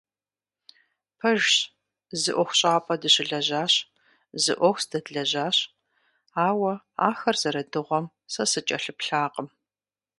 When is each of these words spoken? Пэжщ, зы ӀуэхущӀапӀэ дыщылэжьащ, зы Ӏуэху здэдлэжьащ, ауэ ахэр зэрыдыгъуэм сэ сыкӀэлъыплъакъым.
Пэжщ, 1.19 1.53
зы 2.21 2.31
ӀуэхущӀапӀэ 2.35 2.95
дыщылэжьащ, 3.01 3.73
зы 4.43 4.53
Ӏуэху 4.59 4.81
здэдлэжьащ, 4.83 5.57
ауэ 6.47 6.73
ахэр 7.09 7.35
зэрыдыгъуэм 7.41 8.05
сэ 8.33 8.43
сыкӀэлъыплъакъым. 8.51 9.47